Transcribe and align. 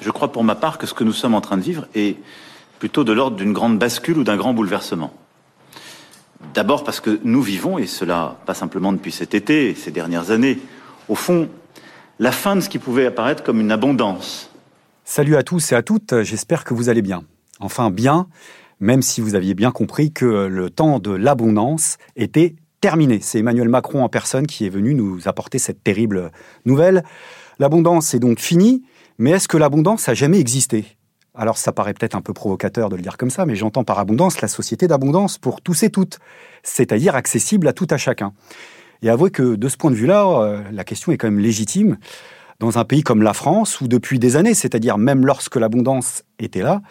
Je 0.00 0.10
crois 0.10 0.30
pour 0.30 0.44
ma 0.44 0.54
part 0.54 0.78
que 0.78 0.86
ce 0.86 0.94
que 0.94 1.02
nous 1.02 1.12
sommes 1.12 1.34
en 1.34 1.40
train 1.40 1.56
de 1.56 1.62
vivre 1.62 1.86
est 1.96 2.16
plutôt 2.78 3.02
de 3.02 3.12
l'ordre 3.12 3.36
d'une 3.36 3.52
grande 3.52 3.80
bascule 3.80 4.18
ou 4.18 4.24
d'un 4.24 4.36
grand 4.36 4.54
bouleversement. 4.54 5.12
D'abord 6.54 6.84
parce 6.84 7.00
que 7.00 7.18
nous 7.24 7.42
vivons, 7.42 7.78
et 7.78 7.86
cela 7.88 8.36
pas 8.46 8.54
simplement 8.54 8.92
depuis 8.92 9.12
cet 9.12 9.34
été, 9.34 9.74
ces 9.74 9.90
dernières 9.90 10.30
années, 10.30 10.60
au 11.08 11.16
fond, 11.16 11.48
la 12.20 12.30
fin 12.30 12.54
de 12.54 12.60
ce 12.60 12.68
qui 12.68 12.78
pouvait 12.78 13.06
apparaître 13.06 13.42
comme 13.42 13.60
une 13.60 13.72
abondance. 13.72 14.50
Salut 15.04 15.34
à 15.34 15.42
tous 15.42 15.72
et 15.72 15.74
à 15.74 15.82
toutes, 15.82 16.22
j'espère 16.22 16.62
que 16.62 16.74
vous 16.74 16.88
allez 16.88 17.02
bien. 17.02 17.24
Enfin 17.62 17.90
bien, 17.90 18.26
même 18.80 19.02
si 19.02 19.20
vous 19.20 19.36
aviez 19.36 19.54
bien 19.54 19.70
compris 19.70 20.12
que 20.12 20.24
le 20.24 20.68
temps 20.68 20.98
de 20.98 21.12
l'abondance 21.12 21.96
était 22.16 22.56
terminé. 22.80 23.20
C'est 23.22 23.38
Emmanuel 23.38 23.68
Macron 23.68 24.02
en 24.02 24.08
personne 24.08 24.46
qui 24.46 24.66
est 24.66 24.70
venu 24.70 24.94
nous 24.94 25.28
apporter 25.28 25.58
cette 25.58 25.84
terrible 25.84 26.32
nouvelle. 26.64 27.04
L'abondance 27.60 28.12
est 28.14 28.18
donc 28.18 28.40
finie, 28.40 28.82
mais 29.18 29.30
est-ce 29.30 29.46
que 29.46 29.56
l'abondance 29.56 30.08
a 30.08 30.14
jamais 30.14 30.40
existé? 30.40 30.84
Alors 31.34 31.56
ça 31.56 31.72
paraît 31.72 31.94
peut-être 31.94 32.16
un 32.16 32.20
peu 32.20 32.32
provocateur 32.32 32.88
de 32.88 32.96
le 32.96 33.02
dire 33.02 33.16
comme 33.16 33.30
ça, 33.30 33.46
mais 33.46 33.54
j'entends 33.54 33.84
par 33.84 34.00
abondance 34.00 34.40
la 34.40 34.48
société 34.48 34.88
d'abondance 34.88 35.38
pour 35.38 35.60
tous 35.60 35.84
et 35.84 35.90
toutes, 35.90 36.18
c'est-à-dire 36.64 37.14
accessible 37.14 37.68
à 37.68 37.72
tout 37.72 37.86
à 37.88 37.96
chacun. 37.96 38.32
Et 39.02 39.08
avouez 39.08 39.30
que 39.30 39.54
de 39.54 39.68
ce 39.68 39.76
point 39.76 39.90
de 39.90 39.96
vue-là, 39.96 40.26
euh, 40.28 40.62
la 40.72 40.84
question 40.84 41.12
est 41.12 41.16
quand 41.16 41.28
même 41.28 41.38
légitime. 41.38 41.98
Dans 42.58 42.78
un 42.78 42.84
pays 42.84 43.02
comme 43.02 43.22
la 43.22 43.34
France, 43.34 43.80
où 43.80 43.88
depuis 43.88 44.18
des 44.18 44.36
années, 44.36 44.54
c'est-à-dire 44.54 44.98
même 44.98 45.26
lorsque 45.26 45.56
l'abondance 45.56 46.22
était 46.38 46.62
là, 46.62 46.82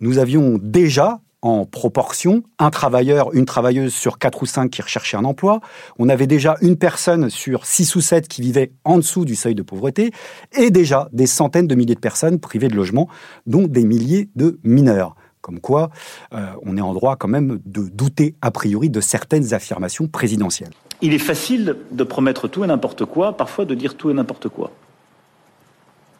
nous 0.00 0.18
avions 0.18 0.58
déjà 0.62 1.20
en 1.42 1.64
proportion, 1.66 2.42
un 2.58 2.70
travailleur, 2.70 3.32
une 3.34 3.44
travailleuse 3.44 3.94
sur 3.94 4.18
quatre 4.18 4.42
ou 4.42 4.46
cinq 4.46 4.70
qui 4.70 4.82
recherchait 4.82 5.16
un 5.16 5.24
emploi. 5.24 5.60
On 5.98 6.08
avait 6.08 6.26
déjà 6.26 6.56
une 6.62 6.76
personne 6.76 7.30
sur 7.30 7.64
six 7.64 7.94
ou 7.94 8.00
sept 8.00 8.26
qui 8.26 8.42
vivait 8.42 8.72
en 8.84 8.96
dessous 8.96 9.24
du 9.24 9.36
seuil 9.36 9.54
de 9.54 9.62
pauvreté 9.62 10.10
et 10.56 10.70
déjà 10.70 11.08
des 11.12 11.26
centaines 11.26 11.68
de 11.68 11.74
milliers 11.74 11.94
de 11.94 12.00
personnes 12.00 12.40
privées 12.40 12.68
de 12.68 12.74
logement, 12.74 13.08
dont 13.46 13.68
des 13.68 13.84
milliers 13.84 14.30
de 14.34 14.58
mineurs. 14.64 15.14
Comme 15.40 15.60
quoi, 15.60 15.90
euh, 16.32 16.46
on 16.62 16.76
est 16.76 16.80
en 16.80 16.92
droit 16.92 17.16
quand 17.16 17.28
même 17.28 17.60
de 17.64 17.88
douter 17.88 18.34
a 18.42 18.50
priori 18.50 18.90
de 18.90 19.00
certaines 19.00 19.54
affirmations 19.54 20.08
présidentielles. 20.08 20.72
Il 21.00 21.14
est 21.14 21.20
facile 21.20 21.76
de 21.92 22.04
promettre 22.04 22.48
tout 22.48 22.64
et 22.64 22.66
n'importe 22.66 23.04
quoi, 23.04 23.36
parfois 23.36 23.64
de 23.64 23.74
dire 23.74 23.96
tout 23.96 24.10
et 24.10 24.14
n'importe 24.14 24.48
quoi. 24.48 24.72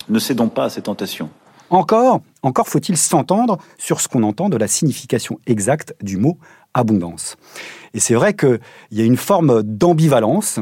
Ne 0.09 0.19
cédons 0.19 0.49
pas 0.49 0.65
à 0.65 0.71
ces 0.71 0.83
tentations. 0.83 1.31
Encore, 1.71 2.23
encore 2.43 2.69
faut-il 2.69 2.97
s'entendre 2.97 3.59
sur 3.77 4.01
ce 4.01 4.09
qu'on 4.09 4.23
entend 4.23 4.49
de 4.49 4.57
la 4.57 4.69
signification 4.69 5.39
exacte 5.47 5.95
du 6.03 6.17
mot 6.17 6.39
abondance. 6.73 7.37
Et 7.93 8.01
c'est 8.01 8.15
vrai 8.15 8.35
qu'il 8.35 8.61
y 8.93 9.01
a 9.01 9.05
une 9.05 9.17
forme 9.17 9.63
d'ambivalence 9.63 10.61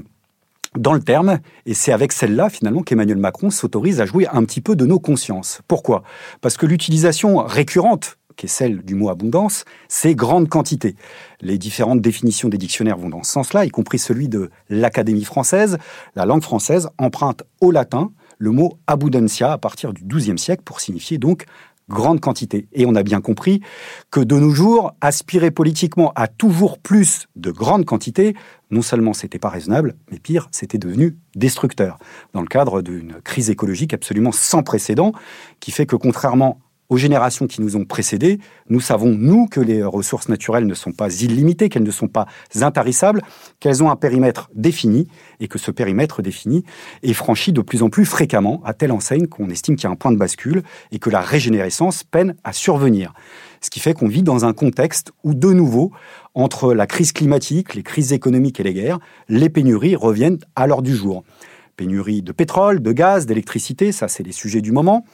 dans 0.77 0.93
le 0.93 1.01
terme, 1.01 1.39
et 1.65 1.75
c'est 1.75 1.93
avec 1.93 2.13
celle-là, 2.13 2.51
finalement, 2.51 2.83
qu'Emmanuel 2.83 3.17
Macron 3.17 3.51
s'autorise 3.51 4.01
à 4.01 4.07
jouer 4.07 4.27
un 4.29 4.45
petit 4.45 4.61
peu 4.61 4.77
de 4.77 4.85
nos 4.85 4.99
consciences. 4.99 5.63
Pourquoi? 5.69 6.03
Parce 6.41 6.57
que 6.57 6.67
l'utilisation 6.67 7.39
récurrente 7.39 8.19
qui 8.37 8.47
est 8.47 8.51
celle 8.51 8.83
du 8.83 8.95
mot 8.95 9.09
abondance, 9.09 9.65
c'est 9.89 10.15
grande 10.15 10.49
quantité. 10.49 10.95
Les 11.41 11.57
différentes 11.57 12.03
définitions 12.03 12.51
des 12.51 12.59
dictionnaires 12.59 12.99
vont 12.99 13.09
dans 13.09 13.23
ce 13.23 13.33
sens-là, 13.33 13.65
y 13.65 13.71
compris 13.71 13.99
celui 13.99 14.29
de 14.29 14.51
l'Académie 14.69 15.25
française. 15.25 15.79
La 16.15 16.27
langue 16.27 16.43
française 16.43 16.91
emprunte 16.99 17.43
au 17.63 17.71
latin 17.71 18.13
le 18.39 18.51
mot 18.51 18.79
abundancia 18.87 19.53
à 19.53 19.59
partir 19.59 19.93
du 19.93 20.05
XIIe 20.05 20.39
siècle 20.39 20.63
pour 20.65 20.81
signifier 20.81 21.19
donc 21.19 21.47
grande 21.89 22.21
quantité. 22.21 22.69
Et 22.73 22.87
on 22.87 22.95
a 22.95 23.03
bien 23.03 23.21
compris 23.21 23.61
que 24.11 24.21
de 24.21 24.37
nos 24.37 24.51
jours, 24.51 24.95
aspirer 25.01 25.51
politiquement 25.51 26.13
à 26.17 26.27
toujours 26.27 26.79
plus 26.79 27.29
de 27.37 27.51
grande 27.51 27.85
quantité, 27.85 28.35
non 28.71 28.83
seulement 28.83 29.13
c'était 29.13 29.39
pas 29.39 29.49
raisonnable, 29.49 29.95
mais 30.11 30.19
pire, 30.19 30.49
c'était 30.51 30.79
devenu 30.79 31.17
destructeur. 31.37 31.99
Dans 32.33 32.41
le 32.41 32.49
cadre 32.49 32.83
d'une 32.83 33.15
crise 33.23 33.51
écologique 33.51 33.95
absolument 33.95 34.33
sans 34.33 34.63
précédent, 34.63 35.13
qui 35.61 35.71
fait 35.71 35.87
que 35.87 35.97
contrairement 35.97 36.61
aux 36.89 36.97
générations 36.97 37.47
qui 37.47 37.61
nous 37.61 37.77
ont 37.77 37.85
précédés, 37.85 38.39
nous 38.69 38.81
savons, 38.81 39.11
nous, 39.11 39.47
que 39.47 39.61
les 39.61 39.83
ressources 39.83 40.29
naturelles 40.29 40.67
ne 40.67 40.75
sont 40.75 40.93
pas 40.93 41.13
illimitées, 41.23 41.69
qu'elles 41.69 41.83
ne 41.83 41.91
sont 41.91 42.09
pas 42.09 42.27
intarissables, 42.61 43.23
qu'elles 43.61 43.83
ont 43.83 43.91
un 43.91 43.97
périmètre 43.97 44.51
défini, 44.55 45.09
et 45.41 45.49
que 45.49 45.59
ce 45.59 45.71
périmètre 45.71 46.23
défini 46.23 46.65
est 47.03 47.13
franchi 47.13 47.53
de 47.53 47.61
plus 47.61 47.83
en 47.83 47.89
plus 47.89 48.05
fréquemment, 48.05 48.63
à 48.65 48.75
telle 48.75 48.93
enseigne 48.93 49.27
qu'on 49.27 49.51
estime 49.51 49.77
qu'il 49.77 49.85
y 49.85 49.87
a 49.87 49.91
un 49.91 49.97
point 49.97 50.13
de 50.13 50.19
bascule, 50.19 50.63
et 50.93 50.99
que 50.99 51.11
la 51.11 51.21
régénérescence 51.21 52.05
peine 52.05 52.37
à 52.45 52.53
survenir. 52.53 53.13
Ce 53.61 53.71
qui 53.71 53.81
fait 53.81 53.95
qu'on 53.95 54.09
vit 54.09 54.23
dans 54.23 54.45
un 54.45 54.53
contexte 54.53 55.13
où, 55.25 55.35
de 55.35 55.53
nouveau, 55.53 55.91
entre 56.35 56.75
la 56.75 56.87
crise 56.87 57.13
climatique, 57.13 57.75
les 57.75 57.83
crises 57.83 58.13
économiques 58.13 58.61
et 58.61 58.63
les 58.63 58.75
guerres, 58.75 58.99
les 59.29 59.49
pénuries 59.49 59.97
reviennent 59.97 60.39
à 60.55 60.67
l'heure 60.67 60.83
du 60.83 60.95
jour. 60.95 61.25
Pénurie 61.77 62.23
de 62.23 62.33
pétrole, 62.33 62.81
de 62.81 62.93
gaz, 62.93 63.27
d'électricité, 63.27 63.93
ça 63.93 64.09
c'est 64.09 64.23
les 64.23 64.33
sujets 64.33 64.61
du 64.61 64.73
moment 64.73 65.05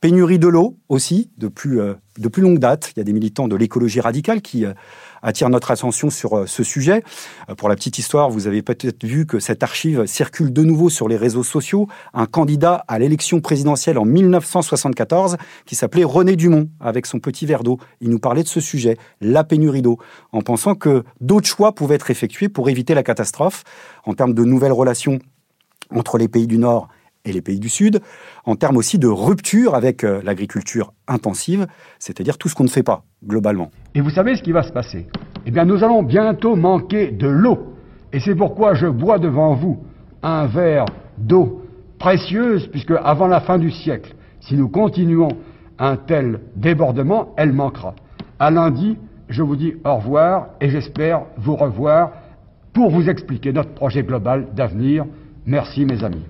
Pénurie 0.00 0.38
de 0.38 0.46
l'eau 0.46 0.76
aussi, 0.90 1.30
de 1.38 1.48
plus, 1.48 1.80
euh, 1.80 1.94
de 2.18 2.28
plus 2.28 2.42
longue 2.42 2.58
date. 2.58 2.92
Il 2.94 2.98
y 2.98 3.00
a 3.00 3.04
des 3.04 3.14
militants 3.14 3.48
de 3.48 3.56
l'écologie 3.56 4.00
radicale 4.00 4.42
qui 4.42 4.66
euh, 4.66 4.74
attirent 5.22 5.48
notre 5.48 5.70
attention 5.70 6.10
sur 6.10 6.36
euh, 6.36 6.46
ce 6.46 6.62
sujet. 6.62 7.02
pour 7.56 7.70
la 7.70 7.76
petite 7.76 7.96
histoire, 7.98 8.28
vous 8.28 8.46
avez 8.46 8.60
peut-être 8.60 9.04
vu 9.04 9.24
que 9.24 9.40
cette 9.40 9.62
archive 9.62 10.04
circule 10.04 10.52
de 10.52 10.62
nouveau 10.64 10.90
sur 10.90 11.08
les 11.08 11.16
réseaux 11.16 11.42
sociaux. 11.42 11.88
Un 12.12 12.26
candidat 12.26 12.84
à 12.88 12.98
l'élection 12.98 13.40
présidentielle 13.40 13.96
en 13.96 14.04
1974 14.04 15.38
qui 15.64 15.74
s'appelait 15.74 16.04
René 16.04 16.36
Dumont, 16.36 16.68
avec 16.78 17.06
son 17.06 17.18
petit 17.18 17.46
verre 17.46 17.62
d'eau. 17.62 17.78
Il 18.02 18.10
nous 18.10 18.18
parlait 18.18 18.42
de 18.42 18.48
ce 18.48 18.60
sujet, 18.60 18.98
la 19.22 19.44
pénurie 19.44 19.82
d'eau, 19.82 19.98
en 20.30 20.42
pensant 20.42 20.74
que 20.74 21.04
d'autres 21.22 21.48
choix 21.48 21.74
pouvaient 21.74 21.94
être 21.94 22.10
effectués 22.10 22.50
pour 22.50 22.68
éviter 22.68 22.94
la 22.94 23.02
catastrophe 23.02 23.64
en 24.04 24.12
termes 24.12 24.34
de 24.34 24.44
nouvelles 24.44 24.72
relations 24.72 25.20
entre 25.90 26.18
les 26.18 26.28
pays 26.28 26.46
du 26.46 26.58
Nord 26.58 26.88
et 27.26 27.32
les 27.32 27.42
pays 27.42 27.60
du 27.60 27.68
Sud, 27.68 28.00
en 28.44 28.56
termes 28.56 28.76
aussi 28.76 28.98
de 28.98 29.08
rupture 29.08 29.74
avec 29.74 30.04
euh, 30.04 30.20
l'agriculture 30.24 30.92
intensive, 31.08 31.66
c'est-à-dire 31.98 32.38
tout 32.38 32.48
ce 32.48 32.54
qu'on 32.54 32.64
ne 32.64 32.68
fait 32.68 32.82
pas, 32.82 33.02
globalement. 33.24 33.70
Et 33.94 34.00
vous 34.00 34.10
savez 34.10 34.36
ce 34.36 34.42
qui 34.42 34.52
va 34.52 34.62
se 34.62 34.72
passer? 34.72 35.06
Eh 35.44 35.50
bien, 35.50 35.64
nous 35.64 35.84
allons 35.84 36.02
bientôt 36.02 36.56
manquer 36.56 37.10
de 37.10 37.28
l'eau. 37.28 37.74
Et 38.12 38.20
c'est 38.20 38.34
pourquoi 38.34 38.74
je 38.74 38.86
bois 38.86 39.18
devant 39.18 39.54
vous 39.54 39.78
un 40.22 40.46
verre 40.46 40.86
d'eau 41.18 41.62
précieuse, 41.98 42.68
puisque 42.68 42.92
avant 43.02 43.26
la 43.26 43.40
fin 43.40 43.58
du 43.58 43.70
siècle, 43.70 44.14
si 44.40 44.54
nous 44.54 44.68
continuons 44.68 45.28
un 45.78 45.96
tel 45.96 46.40
débordement, 46.54 47.34
elle 47.36 47.52
manquera. 47.52 47.94
À 48.38 48.50
lundi, 48.50 48.96
je 49.28 49.42
vous 49.42 49.56
dis 49.56 49.74
au 49.84 49.96
revoir 49.96 50.48
et 50.60 50.70
j'espère 50.70 51.22
vous 51.36 51.56
revoir 51.56 52.12
pour 52.72 52.90
vous 52.90 53.08
expliquer 53.08 53.52
notre 53.52 53.70
projet 53.70 54.02
global 54.02 54.48
d'avenir. 54.54 55.06
Merci 55.46 55.84
mes 55.84 56.04
amis. 56.04 56.24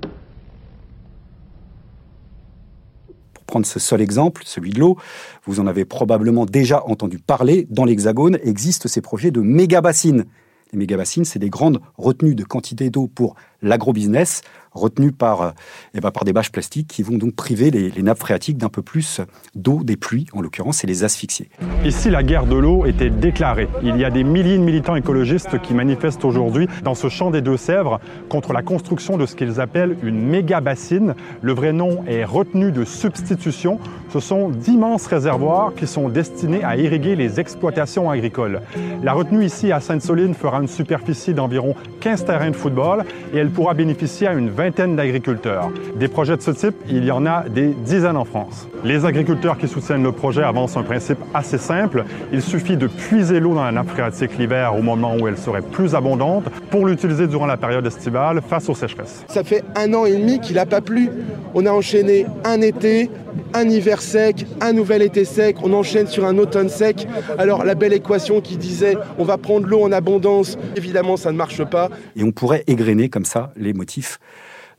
Prendre 3.57 3.65
ce 3.65 3.79
seul 3.79 4.03
exemple, 4.03 4.43
celui 4.45 4.69
de 4.69 4.81
l'eau, 4.81 4.99
vous 5.47 5.61
en 5.61 5.67
avez 5.67 5.87
probablement 5.87 6.45
déjà 6.45 6.85
entendu 6.85 7.19
parler, 7.19 7.67
dans 7.71 7.87
l'Hexagone 7.87 8.37
existent 8.43 8.87
ces 8.87 9.01
projets 9.01 9.31
de 9.31 9.41
méga-bassines. 9.41 10.27
Les 10.73 10.79
méga-bassines, 10.79 11.25
c'est 11.25 11.39
des 11.39 11.49
grandes 11.49 11.81
retenues 11.97 12.35
de 12.35 12.45
quantité 12.45 12.91
d'eau 12.91 13.07
pour 13.07 13.35
l'agrobusiness, 13.63 14.43
retenues 14.77 15.13
par, 15.13 15.55
eh 15.95 16.01
ben, 16.01 16.11
par 16.11 16.25
des 16.25 16.33
bâches 16.33 16.53
plastiques 16.53 16.89
qui 16.89 17.03
vont 17.03 17.17
donc 17.17 17.35
priver 17.35 17.71
les, 17.71 18.03
nappes 18.03 18.19
phréatiques 18.19 18.59
d'un 18.59 18.69
peu 18.69 18.83
plus 18.83 19.21
d'eau 19.55 19.83
des 19.83 19.97
pluies, 19.97 20.27
en 20.33 20.41
l'occurrence, 20.41 20.85
et 20.85 20.87
les 20.87 21.03
asphyxier. 21.03 21.49
Ici, 21.85 22.11
la 22.11 22.23
guerre 22.23 22.47
de 22.47 22.57
l'eau 22.57 22.87
était 22.87 23.11
déclarée. 23.11 23.69
Il 23.83 23.97
y 23.97 24.05
a 24.05 24.11
des 24.11 24.23
milliers 24.23 24.59
de 24.59 24.63
militants 24.63 24.95
écologistes 24.95 25.61
qui 25.63 25.75
manifestent 25.75 26.25
aujourd'hui 26.25 26.69
dans 26.85 26.95
ce 26.95 27.09
champ 27.09 27.31
des 27.31 27.41
Deux-Sèvres 27.41 28.01
contre 28.29 28.53
la 28.53 28.63
construction 28.63 29.17
de 29.17 29.27
ce 29.27 29.35
qu'ils 29.35 29.61
appellent 29.61 29.97
une 30.03 30.21
méga-bassine. 30.21 31.15
Le 31.41 31.53
vrai 31.53 31.73
nom 31.73 32.05
est 32.07 32.25
retenue 32.25 32.71
de 32.71 32.85
substitution. 32.85 33.81
Ce 34.13 34.21
sont 34.21 34.51
d'immenses 34.51 35.07
réservoirs 35.07 35.75
qui 35.75 35.87
sont 35.87 36.09
destinés 36.09 36.63
à 36.63 36.77
irriguer 36.77 37.17
les 37.17 37.41
exploitations 37.41 38.11
agricoles. 38.11 38.61
La 39.03 39.13
retenue 39.13 39.45
ici 39.45 39.73
à 39.73 39.81
Sainte-Soline 39.81 40.35
fera 40.35 40.59
une 40.61 40.69
superficie 40.69 41.35
d'environ 41.35 41.75
15 42.01 42.25
terrains 42.25 42.51
de 42.51 42.57
football 42.57 43.05
et 43.33 43.41
pourra 43.51 43.75
bénéficier 43.75 44.27
à 44.27 44.33
une 44.33 44.51
vingtaine 44.51 44.97
d'agriculteurs. 44.97 45.71
Des 45.97 46.09
projets 46.09 46.37
de 46.37 46.43
ce 46.43 46.51
type, 46.51 46.75
il 46.89 47.05
y 47.05 47.11
en 47.11 47.27
a 47.27 47.49
des 47.49 47.69
dizaines 47.69 48.17
en 48.17 48.25
France. 48.25 48.69
Les 48.85 49.05
agriculteurs 49.05 49.59
qui 49.59 49.69
soutiennent 49.69 50.03
le 50.03 50.13
projet 50.13 50.43
avancent 50.43 50.77
un 50.77 50.83
principe 50.83 51.19
assez 51.35 51.59
simple. 51.59 52.05
Il 52.33 52.43
suffit 52.43 52.77
de 52.77 52.87
puiser 52.87 53.41
l'eau 53.41 53.55
dans 53.55 53.65
la 53.65 53.73
nappe 53.73 53.89
phréatique 53.89 54.39
l'hiver 54.39 54.77
au 54.77 54.83
moment 54.83 55.17
où 55.17 55.27
elle 55.27 55.39
serait 55.39 55.63
plus 55.63 55.95
abondante 55.95 56.45
pour 56.71 56.87
l'utiliser 56.87 57.27
durant 57.27 57.47
la 57.47 57.57
période 57.57 57.87
estivale 57.87 58.41
face 58.47 58.69
aux 58.69 58.75
sécheresses. 58.75 59.25
Ça 59.29 59.45
fait 59.45 59.65
un 59.75 59.93
an 59.95 60.07
et 60.07 60.17
demi 60.17 60.41
qu'il 60.41 60.57
n'a 60.57 60.67
pas 60.67 60.81
plu. 60.81 61.11
On 61.55 61.67
a 61.67 61.71
enchaîné 61.71 62.27
un 62.45 62.61
été, 62.61 63.11
un 63.55 63.69
hiver 63.69 64.03
sec, 64.03 64.47
un 64.61 64.73
nouvel 64.73 65.03
été 65.03 65.25
sec, 65.25 65.57
on 65.63 65.73
enchaîne 65.73 66.07
sur 66.07 66.25
un 66.25 66.39
automne 66.39 66.69
sec. 66.69 67.07
Alors 67.39 67.65
la 67.65 67.75
belle 67.75 67.93
équation 67.93 68.41
qui 68.41 68.57
disait 68.57 68.97
on 69.19 69.25
va 69.25 69.39
prendre 69.39 69.67
l'eau 69.67 69.83
en 69.83 69.93
abondance, 69.93 70.59
évidemment 70.77 71.17
ça 71.17 71.33
ne 71.33 71.37
marche 71.37 71.65
pas. 71.65 71.91
Et 72.17 72.23
on 72.23 72.33
pourrait 72.33 72.65
égrener 72.67 73.09
comme 73.09 73.25
ça 73.25 73.53
les 73.57 73.73
motifs 73.73 74.19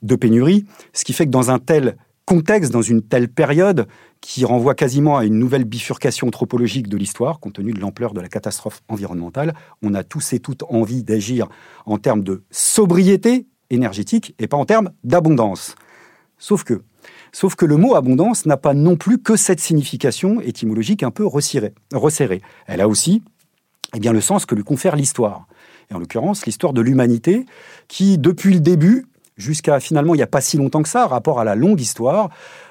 de 0.04 0.16
pénurie, 0.16 0.66
ce 0.94 1.04
qui 1.04 1.14
fait 1.14 1.26
que 1.26 1.32
dans 1.32 1.50
un 1.52 1.60
tel 1.60 1.98
contexte, 2.26 2.72
dans 2.72 2.82
une 2.82 3.02
telle 3.02 3.30
période 3.30 3.88
qui 4.20 4.44
renvoie 4.44 4.76
quasiment 4.76 5.18
à 5.18 5.26
une 5.26 5.40
nouvelle 5.40 5.64
bifurcation 5.64 6.28
anthropologique 6.28 6.90
de 6.90 6.98
l'histoire, 6.98 7.40
compte 7.40 7.54
tenu 7.54 7.72
de 7.72 7.80
l'ampleur 7.80 8.14
de 8.14 8.20
la 8.20 8.28
catastrophe 8.28 8.82
environnementale, 8.90 9.54
on 9.82 9.94
a 9.94 10.04
tous 10.04 10.34
et 10.34 10.40
toutes 10.40 10.64
envie 10.64 11.04
d'agir 11.04 11.48
en 11.86 11.98
termes 11.98 12.24
de 12.24 12.44
sobriété 12.52 13.48
énergétique 13.70 14.36
et 14.40 14.48
pas 14.48 14.58
en 14.58 14.66
termes 14.66 14.92
d'abondance. 15.04 15.76
Sauf 16.38 16.64
que, 16.64 16.84
sauf 17.32 17.56
que 17.56 17.66
le 17.66 17.78
mot 17.78 17.96
abondance 17.96 18.46
n'a 18.46 18.58
pas 18.58 18.74
non 18.74 18.96
plus 18.96 19.20
que 19.20 19.36
cette 19.36 19.60
signification 19.60 20.42
étymologique 20.42 21.04
un 21.04 21.12
peu 21.12 21.26
resserrée. 21.26 22.42
Elle 22.68 22.82
a 22.82 22.88
aussi 22.88 23.22
eh 23.94 24.00
bien, 24.00 24.12
le 24.12 24.22
sens 24.22 24.46
que 24.46 24.56
lui 24.56 24.64
confère 24.64 24.96
l'histoire. 24.96 25.48
Et 25.90 25.94
en 25.94 26.00
l'occurrence, 26.00 26.46
l'histoire 26.46 26.74
de 26.74 26.82
l'humanité, 26.82 27.46
qui, 27.88 28.18
depuis 28.18 28.54
le 28.54 28.60
début, 28.60 29.06
jusqu'à 29.38 29.80
finalement 29.80 30.14
il 30.14 30.18
n'y 30.18 30.24
a 30.24 30.28
pas 30.28 30.42
si 30.42 30.58
longtemps 30.58 30.84
que 30.84 30.90
ça, 30.90 31.08
rapport 31.08 31.40
à 31.40 31.46
la 31.46 31.56
longue 31.56 31.80
histoire, 31.80 32.30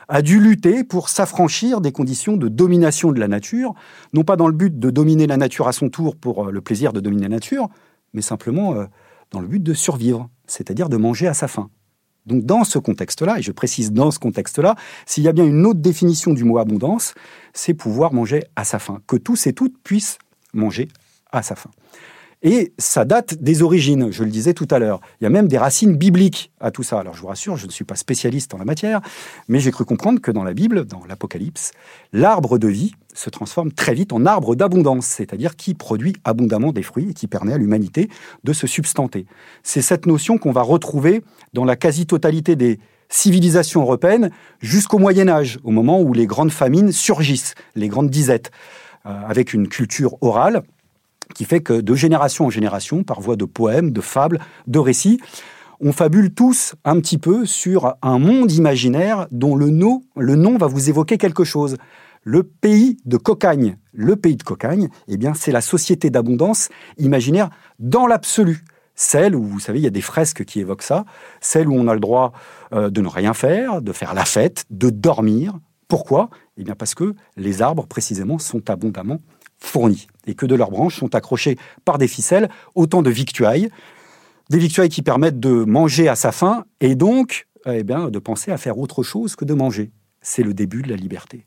a 0.08 0.22
dû 0.22 0.40
lutter 0.40 0.84
pour 0.84 1.08
s'affranchir 1.08 1.80
des 1.80 1.92
conditions 1.92 2.36
de 2.36 2.48
domination 2.48 3.12
de 3.12 3.18
la 3.18 3.28
nature, 3.28 3.74
non 4.12 4.24
pas 4.24 4.36
dans 4.36 4.46
le 4.46 4.52
but 4.52 4.78
de 4.78 4.90
dominer 4.90 5.26
la 5.26 5.36
nature 5.36 5.68
à 5.68 5.72
son 5.72 5.88
tour 5.88 6.16
pour 6.16 6.48
euh, 6.48 6.50
le 6.50 6.60
plaisir 6.60 6.92
de 6.92 7.00
dominer 7.00 7.22
la 7.22 7.28
nature, 7.30 7.68
mais 8.12 8.22
simplement 8.22 8.74
euh, 8.74 8.84
dans 9.30 9.40
le 9.40 9.48
but 9.48 9.62
de 9.62 9.74
survivre, 9.74 10.28
c'est-à-dire 10.46 10.88
de 10.88 10.96
manger 10.96 11.26
à 11.26 11.34
sa 11.34 11.48
faim. 11.48 11.70
Donc 12.26 12.44
dans 12.44 12.64
ce 12.64 12.78
contexte-là, 12.78 13.38
et 13.38 13.42
je 13.42 13.52
précise 13.52 13.92
dans 13.92 14.10
ce 14.10 14.18
contexte-là, 14.18 14.74
s'il 15.06 15.22
y 15.22 15.28
a 15.28 15.32
bien 15.32 15.44
une 15.44 15.64
autre 15.64 15.80
définition 15.80 16.32
du 16.32 16.44
mot 16.44 16.58
abondance, 16.58 17.14
c'est 17.52 17.74
pouvoir 17.74 18.12
manger 18.12 18.44
à 18.56 18.64
sa 18.64 18.78
faim, 18.78 19.00
que 19.06 19.16
tous 19.16 19.46
et 19.46 19.52
toutes 19.52 19.78
puissent 19.82 20.18
manger 20.52 20.88
à 21.32 21.42
sa 21.42 21.54
faim. 21.54 21.70
Et 22.48 22.72
ça 22.78 23.04
date 23.04 23.42
des 23.42 23.64
origines, 23.64 24.12
je 24.12 24.22
le 24.22 24.30
disais 24.30 24.54
tout 24.54 24.68
à 24.70 24.78
l'heure. 24.78 25.00
Il 25.20 25.24
y 25.24 25.26
a 25.26 25.30
même 25.30 25.48
des 25.48 25.58
racines 25.58 25.96
bibliques 25.96 26.52
à 26.60 26.70
tout 26.70 26.84
ça. 26.84 27.00
Alors 27.00 27.12
je 27.12 27.20
vous 27.20 27.26
rassure, 27.26 27.56
je 27.56 27.66
ne 27.66 27.72
suis 27.72 27.84
pas 27.84 27.96
spécialiste 27.96 28.54
en 28.54 28.58
la 28.58 28.64
matière, 28.64 29.00
mais 29.48 29.58
j'ai 29.58 29.72
cru 29.72 29.84
comprendre 29.84 30.20
que 30.20 30.30
dans 30.30 30.44
la 30.44 30.54
Bible, 30.54 30.84
dans 30.84 31.04
l'Apocalypse, 31.08 31.72
l'arbre 32.12 32.58
de 32.58 32.68
vie 32.68 32.94
se 33.14 33.30
transforme 33.30 33.72
très 33.72 33.94
vite 33.94 34.12
en 34.12 34.24
arbre 34.26 34.54
d'abondance, 34.54 35.06
c'est-à-dire 35.06 35.56
qui 35.56 35.74
produit 35.74 36.14
abondamment 36.22 36.70
des 36.70 36.84
fruits 36.84 37.08
et 37.10 37.14
qui 37.14 37.26
permet 37.26 37.52
à 37.52 37.58
l'humanité 37.58 38.08
de 38.44 38.52
se 38.52 38.68
substanter. 38.68 39.26
C'est 39.64 39.82
cette 39.82 40.06
notion 40.06 40.38
qu'on 40.38 40.52
va 40.52 40.62
retrouver 40.62 41.24
dans 41.52 41.64
la 41.64 41.74
quasi-totalité 41.74 42.54
des 42.54 42.78
civilisations 43.08 43.80
européennes 43.82 44.30
jusqu'au 44.60 45.00
Moyen 45.00 45.26
Âge, 45.26 45.58
au 45.64 45.72
moment 45.72 46.00
où 46.00 46.12
les 46.12 46.26
grandes 46.26 46.52
famines 46.52 46.92
surgissent, 46.92 47.56
les 47.74 47.88
grandes 47.88 48.10
disettes, 48.10 48.52
euh, 49.04 49.10
avec 49.26 49.52
une 49.52 49.66
culture 49.66 50.16
orale 50.20 50.62
qui 51.34 51.44
fait 51.44 51.60
que 51.60 51.80
de 51.80 51.94
génération 51.94 52.46
en 52.46 52.50
génération, 52.50 53.02
par 53.04 53.20
voie 53.20 53.36
de 53.36 53.44
poèmes, 53.44 53.92
de 53.92 54.00
fables, 54.00 54.40
de 54.66 54.78
récits, 54.78 55.20
on 55.80 55.92
fabule 55.92 56.32
tous 56.32 56.74
un 56.84 57.00
petit 57.00 57.18
peu 57.18 57.44
sur 57.44 57.96
un 58.02 58.18
monde 58.18 58.50
imaginaire 58.52 59.26
dont 59.30 59.56
le 59.56 59.68
nom, 59.70 60.02
va 60.58 60.66
vous 60.66 60.88
évoquer 60.88 61.18
quelque 61.18 61.44
chose. 61.44 61.76
Le 62.22 62.42
pays 62.42 62.96
de 63.04 63.16
Cocagne. 63.16 63.76
Le 63.92 64.16
pays 64.16 64.36
de 64.36 64.42
Cocagne, 64.42 64.88
eh 65.06 65.16
bien, 65.16 65.34
c'est 65.34 65.52
la 65.52 65.60
société 65.60 66.10
d'abondance 66.10 66.70
imaginaire 66.98 67.50
dans 67.78 68.06
l'absolu. 68.06 68.64
Celle 68.94 69.36
où, 69.36 69.44
vous 69.44 69.60
savez, 69.60 69.78
il 69.78 69.82
y 69.82 69.86
a 69.86 69.90
des 69.90 70.00
fresques 70.00 70.44
qui 70.44 70.60
évoquent 70.60 70.82
ça. 70.82 71.04
Celle 71.40 71.68
où 71.68 71.74
on 71.74 71.86
a 71.86 71.94
le 71.94 72.00
droit 72.00 72.32
euh, 72.72 72.88
de 72.88 73.02
ne 73.02 73.08
rien 73.08 73.34
faire, 73.34 73.82
de 73.82 73.92
faire 73.92 74.14
la 74.14 74.24
fête, 74.24 74.64
de 74.70 74.88
dormir. 74.88 75.52
Pourquoi? 75.86 76.30
Eh 76.56 76.64
bien, 76.64 76.74
parce 76.74 76.94
que 76.94 77.14
les 77.36 77.60
arbres, 77.60 77.86
précisément, 77.86 78.38
sont 78.38 78.70
abondamment 78.70 79.20
fournis 79.58 80.06
et 80.26 80.34
que 80.34 80.46
de 80.46 80.54
leurs 80.54 80.70
branches 80.70 80.96
sont 80.96 81.14
accrochées 81.14 81.56
par 81.84 81.98
des 81.98 82.08
ficelles 82.08 82.48
autant 82.74 83.02
de 83.02 83.10
victuailles, 83.10 83.70
des 84.50 84.58
victuailles 84.58 84.88
qui 84.88 85.02
permettent 85.02 85.40
de 85.40 85.64
manger 85.64 86.08
à 86.08 86.16
sa 86.16 86.32
faim 86.32 86.64
et 86.80 86.94
donc 86.94 87.46
eh 87.66 87.82
bien, 87.82 88.10
de 88.10 88.18
penser 88.18 88.52
à 88.52 88.58
faire 88.58 88.78
autre 88.78 89.02
chose 89.02 89.34
que 89.34 89.44
de 89.44 89.54
manger. 89.54 89.90
C'est 90.28 90.42
le 90.42 90.54
début 90.54 90.82
de 90.82 90.88
la 90.88 90.96
liberté. 90.96 91.46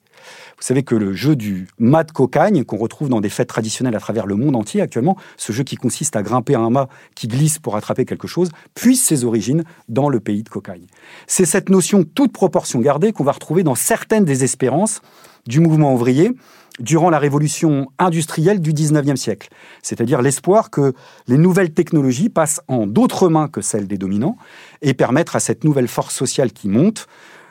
Vous 0.56 0.64
savez 0.64 0.84
que 0.84 0.96
le 0.96 1.14
jeu 1.14 1.36
du 1.36 1.68
mat 1.80 2.14
cocagne, 2.14 2.64
qu'on 2.64 2.78
retrouve 2.78 3.10
dans 3.10 3.20
des 3.20 3.28
fêtes 3.28 3.50
traditionnelles 3.50 3.98
à 3.98 4.00
travers 4.00 4.26
le 4.26 4.36
monde 4.36 4.56
entier 4.56 4.80
actuellement, 4.80 5.18
ce 5.36 5.52
jeu 5.52 5.66
qui 5.66 5.76
consiste 5.76 6.16
à 6.16 6.24
grimper 6.24 6.56
à 6.56 6.62
un 6.62 6.70
mât 6.70 6.88
qui 7.14 7.28
glisse 7.28 7.60
pour 7.60 7.76
attraper 7.76 8.06
quelque 8.06 8.26
chose, 8.26 8.48
puise 8.76 9.04
ses 9.04 9.26
origines 9.26 9.66
dans 9.90 10.08
le 10.08 10.22
pays 10.22 10.44
de 10.44 10.50
cocagne. 10.50 10.86
C'est 11.28 11.44
cette 11.44 11.68
notion, 11.68 12.06
toute 12.06 12.31
proportion 12.31 12.80
gardée, 12.80 13.12
qu'on 13.12 13.26
va 13.26 13.34
retrouver 13.34 13.64
dans 13.64 13.76
certaines 13.76 14.24
des 14.24 14.46
espérances 14.46 15.02
du 15.46 15.60
mouvement 15.60 15.94
ouvrier, 15.94 16.32
durant 16.80 17.10
la 17.10 17.20
révolution 17.20 17.88
industrielle 18.00 18.62
du 18.62 18.72
19e 18.72 19.18
siècle, 19.18 19.50
c'est-à-dire 19.82 20.22
l'espoir 20.22 20.70
que 20.70 20.94
les 21.28 21.38
nouvelles 21.38 21.74
technologies 21.74 22.30
passent 22.30 22.62
en 22.70 22.88
d'autres 22.88 23.28
mains 23.28 23.50
que 23.50 23.60
celles 23.60 23.88
des 23.88 23.98
dominants 23.98 24.38
et 24.82 24.94
permettre 24.94 25.36
à 25.36 25.42
cette 25.42 25.66
nouvelle 25.66 25.90
force 25.90 26.16
sociale 26.16 26.54
qui 26.54 26.70
monte 26.70 27.08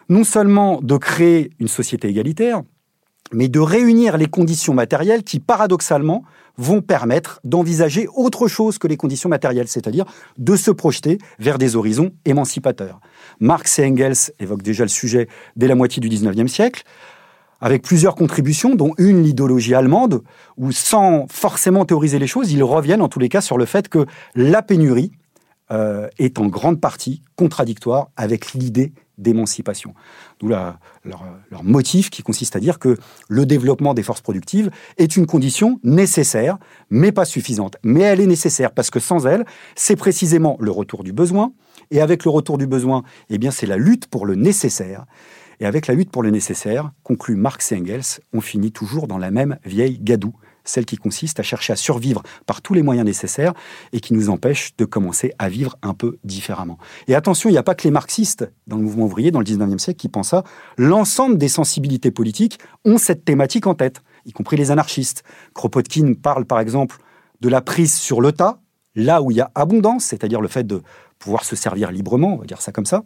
non 0.09 0.25
seulement 0.25 0.81
de 0.83 0.97
créer 0.97 1.51
une 1.59 1.69
société 1.69 2.09
égalitaire, 2.09 2.63
mais 3.33 3.49
de 3.49 3.61
réunir 3.61 4.17
les 4.17 4.27
conditions 4.27 4.75
matérielles 4.75 5.23
qui, 5.23 5.39
paradoxalement, 5.39 6.25
vont 6.57 6.81
permettre 6.81 7.41
d'envisager 7.45 8.09
autre 8.15 8.49
chose 8.49 8.79
que 8.79 8.89
les 8.89 8.97
conditions 8.97 9.29
matérielles, 9.29 9.69
c'est-à-dire 9.69 10.07
de 10.39 10.57
se 10.57 10.71
projeter 10.71 11.19
vers 11.39 11.59
des 11.59 11.77
horizons 11.77 12.11
émancipateurs. 12.25 13.01
Marx 13.39 13.79
et 13.79 13.87
Engels 13.87 14.33
évoquent 14.41 14.63
déjà 14.63 14.85
le 14.85 14.89
sujet 14.89 15.29
dès 15.57 15.69
la 15.69 15.75
moitié 15.75 16.01
du 16.01 16.09
19e 16.09 16.49
siècle 16.49 16.85
avec 17.61 17.83
plusieurs 17.83 18.15
contributions, 18.15 18.77
dont 18.77 18.95
une 18.99 19.23
l'idéologie 19.23 19.75
allemande, 19.75 20.23
où 20.57 20.71
sans 20.71 21.27
forcément 21.29 21.85
théoriser 21.85 22.21
les 22.21 22.29
choses, 22.29 22.53
ils 22.53 22.63
reviennent 22.63 23.03
en 23.03 23.09
tous 23.09 23.19
les 23.19 23.29
cas 23.29 23.41
sur 23.41 23.59
le 23.59 23.65
fait 23.65 23.89
que 23.89 24.07
la 24.37 24.63
pénurie 24.63 25.11
euh, 25.73 26.09
est 26.19 26.39
en 26.39 26.47
grande 26.47 26.81
partie 26.81 27.23
contradictoire 27.37 28.11
avec 28.17 28.53
l'idée 28.53 28.93
d'émancipation. 29.19 29.95
D'où 30.41 30.49
leur, 30.49 30.79
motif 31.63 32.11
qui 32.11 32.23
consiste 32.23 32.57
à 32.57 32.61
dire 32.61 32.79
que 32.79 32.97
le 33.29 33.45
développement 33.45 33.95
des 33.95 34.03
forces 34.03 34.21
productives 34.21 34.71
est 34.97 35.17
une 35.17 35.27
condition 35.27 35.81
nécessaire, 35.83 36.59
mais 36.91 37.13
pas 37.13 37.25
suffisante. 37.25 37.77
Mais 37.83 38.01
elle 38.01 38.21
est 38.21 38.27
nécessaire 38.27 38.73
parce 38.73 38.91
que 38.91 39.01
sans 39.01 39.27
elle, 39.27 39.45
c'est 39.75 39.97
précisément 39.97 40.57
le 40.61 40.71
retour 40.71 41.05
du 41.05 41.13
besoin. 41.13 41.53
Et 41.91 42.01
avec 42.01 42.25
le 42.25 42.31
retour 42.31 42.59
du 42.59 42.67
besoin, 42.67 43.03
eh 43.31 43.39
bien, 43.39 43.51
c'est 43.51 43.67
la 43.67 43.77
lutte 43.77 44.07
pour 44.07 44.27
le 44.27 44.35
nécessaire. 44.35 45.05
Et 45.61 45.67
avec 45.67 45.87
la 45.87 45.95
lutte 45.95 46.11
pour 46.11 46.23
le 46.23 46.31
nécessaire, 46.31 46.93
conclut 47.03 47.35
Marx 47.35 47.73
et 47.73 47.77
Engels, 47.77 48.21
on 48.33 48.41
finit 48.41 48.71
toujours 48.71 49.09
dans 49.09 49.19
la 49.19 49.31
même 49.31 49.59
vieille 49.65 49.99
gadoue, 49.99 50.35
celle 50.69 50.85
qui 50.85 50.97
consiste 50.97 51.41
à 51.41 51.43
chercher 51.43 51.73
à 51.73 51.77
survivre 51.77 52.23
par 52.47 52.63
tous 52.63 52.75
les 52.75 52.83
moyens 52.83 53.07
nécessaires 53.07 53.55
et 53.93 54.01
qui 54.01 54.15
nous 54.15 54.31
empêche 54.31 54.77
de 54.77 54.85
commencer 54.85 55.33
à 55.39 55.49
vivre 55.49 55.77
un 55.83 55.95
peu 55.95 56.19
différemment. 56.25 56.79
Et 57.07 57.15
attention, 57.15 57.49
il 57.49 57.53
n'y 57.53 57.59
a 57.59 57.63
pas 57.63 57.75
que 57.75 57.85
les 57.85 57.91
marxistes 57.91 58.51
dans 58.67 58.77
le 58.77 58.83
mouvement 58.83 59.05
ouvrier 59.05 59.31
dans 59.31 59.41
le 59.41 59.45
19e 59.45 59.79
siècle 59.79 59.99
qui 59.99 60.09
pensent 60.09 60.29
ça. 60.29 60.45
L'ensemble 60.77 61.39
des 61.39 61.49
sensibilités 61.49 62.11
politiques 62.11 62.59
ont 62.85 62.99
cette 62.99 63.25
thématique 63.25 63.67
en 63.67 63.75
tête, 63.75 64.03
y 64.27 64.33
compris 64.33 64.57
les 64.57 64.71
anarchistes. 64.71 65.23
Kropotkin 65.55 66.15
parle 66.15 66.45
par 66.45 66.61
exemple 66.61 66.99
de 67.41 67.49
la 67.49 67.61
prise 67.61 67.95
sur 67.95 68.21
le 68.21 68.33
tas, 68.33 68.61
là 68.95 69.23
où 69.23 69.31
il 69.31 69.37
y 69.37 69.41
a 69.41 69.51
abondance, 69.55 70.05
c'est-à-dire 70.05 70.41
le 70.41 70.49
fait 70.49 70.67
de 70.67 70.83
pouvoir 71.19 71.45
se 71.45 71.57
servir 71.57 71.91
librement, 71.91 72.35
on 72.35 72.39
va 72.39 72.45
dire 72.45 72.61
ça 72.61 72.73
comme 72.73 72.87
ça, 72.87 73.05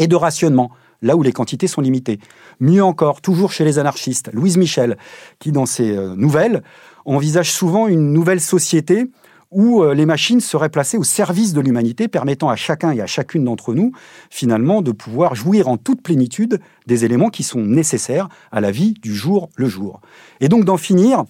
et 0.00 0.08
de 0.08 0.16
rationnement, 0.16 0.70
là 1.02 1.14
où 1.14 1.22
les 1.22 1.32
quantités 1.32 1.68
sont 1.68 1.80
limitées. 1.80 2.18
Mieux 2.58 2.82
encore, 2.82 3.20
toujours 3.20 3.52
chez 3.52 3.64
les 3.64 3.78
anarchistes, 3.78 4.30
Louise 4.32 4.56
Michel, 4.56 4.96
qui 5.38 5.52
dans 5.52 5.66
ses 5.66 5.96
euh, 5.96 6.16
nouvelles 6.16 6.62
envisage 7.04 7.52
souvent 7.52 7.86
une 7.86 8.12
nouvelle 8.12 8.40
société 8.40 9.10
où 9.50 9.82
euh, 9.82 9.94
les 9.94 10.06
machines 10.06 10.40
seraient 10.40 10.68
placées 10.68 10.96
au 10.96 11.02
service 11.02 11.52
de 11.52 11.60
l'humanité, 11.60 12.08
permettant 12.08 12.48
à 12.48 12.56
chacun 12.56 12.92
et 12.92 13.00
à 13.00 13.06
chacune 13.06 13.44
d'entre 13.44 13.74
nous, 13.74 13.92
finalement, 14.30 14.80
de 14.80 14.92
pouvoir 14.92 15.34
jouir 15.34 15.68
en 15.68 15.76
toute 15.76 16.02
plénitude 16.02 16.60
des 16.86 17.04
éléments 17.04 17.30
qui 17.30 17.42
sont 17.42 17.60
nécessaires 17.60 18.28
à 18.52 18.60
la 18.60 18.70
vie 18.70 18.94
du 19.02 19.14
jour 19.14 19.50
le 19.56 19.68
jour. 19.68 20.00
Et 20.40 20.48
donc 20.48 20.64
d'en 20.64 20.76
finir 20.76 21.24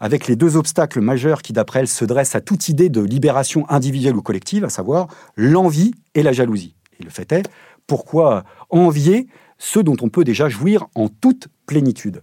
avec 0.00 0.26
les 0.26 0.34
deux 0.34 0.56
obstacles 0.56 1.00
majeurs 1.00 1.42
qui, 1.42 1.52
d'après 1.52 1.80
elle, 1.80 1.88
se 1.88 2.04
dressent 2.04 2.34
à 2.34 2.40
toute 2.40 2.68
idée 2.68 2.88
de 2.88 3.02
libération 3.02 3.66
individuelle 3.68 4.16
ou 4.16 4.22
collective, 4.22 4.64
à 4.64 4.70
savoir 4.70 5.08
l'envie 5.36 5.92
et 6.14 6.22
la 6.22 6.32
jalousie. 6.32 6.74
Et 7.00 7.04
le 7.04 7.10
fait 7.10 7.32
est, 7.32 7.48
pourquoi 7.86 8.44
envier 8.68 9.26
ceux 9.58 9.82
dont 9.82 9.96
on 10.00 10.08
peut 10.08 10.24
déjà 10.24 10.48
jouir 10.48 10.86
en 10.94 11.08
toute 11.08 11.48
plénitude 11.66 12.22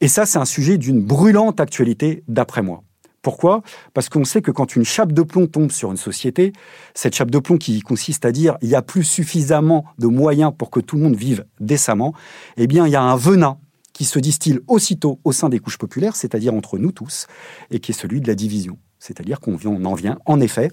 Et 0.00 0.08
ça, 0.08 0.26
c'est 0.26 0.38
un 0.38 0.44
sujet 0.44 0.78
d'une 0.78 1.02
brûlante 1.02 1.60
actualité 1.60 2.24
d'après 2.28 2.62
moi. 2.62 2.82
Pourquoi? 3.22 3.62
Parce 3.92 4.08
qu'on 4.08 4.24
sait 4.24 4.40
que 4.40 4.50
quand 4.50 4.76
une 4.76 4.84
chape 4.84 5.12
de 5.12 5.22
plomb 5.22 5.46
tombe 5.46 5.70
sur 5.70 5.90
une 5.90 5.98
société, 5.98 6.52
cette 6.94 7.14
chape 7.14 7.30
de 7.30 7.38
plomb 7.38 7.58
qui 7.58 7.80
consiste 7.82 8.24
à 8.24 8.32
dire 8.32 8.56
il 8.62 8.68
n'y 8.68 8.74
a 8.74 8.82
plus 8.82 9.04
suffisamment 9.04 9.84
de 9.98 10.06
moyens 10.06 10.52
pour 10.56 10.70
que 10.70 10.80
tout 10.80 10.96
le 10.96 11.02
monde 11.02 11.16
vive 11.16 11.44
décemment, 11.60 12.14
eh 12.56 12.66
bien 12.66 12.86
il 12.86 12.92
y 12.92 12.96
a 12.96 13.02
un 13.02 13.16
venin 13.16 13.58
qui 13.92 14.06
se 14.06 14.18
distille 14.18 14.60
aussitôt 14.68 15.20
au 15.24 15.32
sein 15.32 15.50
des 15.50 15.58
couches 15.58 15.76
populaires, 15.76 16.16
c'est-à-dire 16.16 16.54
entre 16.54 16.78
nous 16.78 16.92
tous, 16.92 17.26
et 17.70 17.80
qui 17.80 17.92
est 17.92 17.94
celui 17.94 18.22
de 18.22 18.28
la 18.28 18.34
division. 18.34 18.78
C'est-à-dire 19.00 19.40
qu'on 19.40 19.56
en 19.84 19.94
vient, 19.94 20.18
en 20.26 20.40
effet, 20.40 20.70